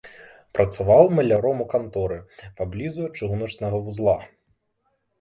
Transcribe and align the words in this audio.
Працаваў 0.59 1.09
маляром 1.17 1.61
у 1.67 1.69
канторы 1.75 2.19
паблізу 2.63 3.01
ад 3.11 3.25
чыгуначнага 3.25 3.77
вузла. 3.87 4.21